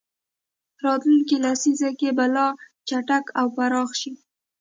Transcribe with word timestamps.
راتلونکې 0.85 1.35
لسیزه 1.43 1.89
کې 1.99 2.09
به 2.17 2.25
لا 2.35 2.47
چټک 2.87 3.25
او 3.39 3.45
پراخ 3.55 3.89
شي. 4.01 4.13